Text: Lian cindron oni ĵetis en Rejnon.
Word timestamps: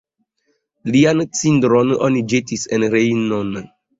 Lian 0.95 1.21
cindron 1.41 1.93
oni 2.07 2.25
ĵetis 2.33 2.65
en 2.79 2.87
Rejnon. 2.97 3.53